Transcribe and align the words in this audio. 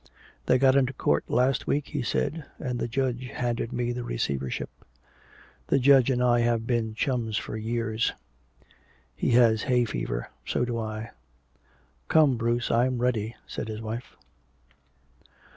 "They 0.47 0.57
got 0.57 0.75
into 0.75 0.93
court 0.93 1.25
last 1.29 1.67
week," 1.67 1.89
he 1.89 2.01
said, 2.01 2.43
"and 2.57 2.79
the 2.79 2.87
judge 2.87 3.27
handed 3.27 3.71
me 3.71 3.91
the 3.91 4.03
receivership. 4.03 4.71
The 5.67 5.77
judge 5.77 6.09
and 6.09 6.23
I 6.23 6.39
have 6.39 6.65
been 6.65 6.95
chums 6.95 7.37
for 7.37 7.55
years. 7.55 8.11
He 9.15 9.29
has 9.33 9.61
hay 9.61 9.85
fever 9.85 10.31
so 10.43 10.65
do 10.65 10.79
I." 10.79 11.11
"Come, 12.07 12.35
Bruce, 12.35 12.71
I'm 12.71 12.97
ready," 12.99 13.35
said 13.45 13.67
his 13.67 13.79
wife. 13.83 14.15